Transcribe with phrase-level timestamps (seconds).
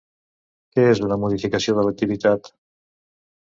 [0.75, 2.51] Què és una modificació de l'activitat?